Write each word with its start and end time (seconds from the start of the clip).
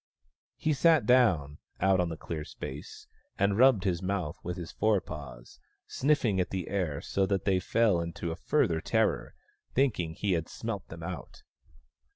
He 0.55 0.73
sat 0.73 1.05
down, 1.05 1.59
out 1.79 1.99
on 1.99 2.09
the 2.09 2.17
clear 2.17 2.43
space, 2.43 3.05
and 3.37 3.55
rubbed 3.55 3.83
his 3.83 4.01
mouth 4.01 4.35
with 4.41 4.57
his 4.57 4.71
forepaws, 4.71 5.59
snifhng 5.87 6.41
at 6.41 6.49
the 6.49 6.69
air 6.69 7.01
so 7.01 7.27
that 7.27 7.45
they 7.45 7.59
fell 7.59 8.01
into 8.01 8.31
a 8.31 8.35
further 8.35 8.81
terror, 8.81 9.35
thinking 9.75 10.15
he 10.15 10.31
had 10.31 10.49
smelt 10.49 10.87
them 10.87 11.03
out. 11.03 11.43